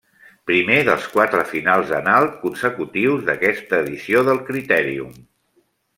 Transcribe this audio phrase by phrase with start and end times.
[0.51, 5.13] Primer dels quatre finals en alt consecutius d'aquesta edició del Critèrium.